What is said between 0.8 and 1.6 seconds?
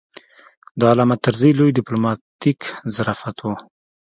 علامه طرزي